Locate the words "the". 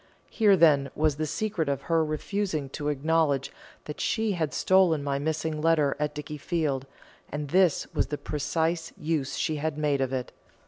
1.17-1.27, 8.07-8.17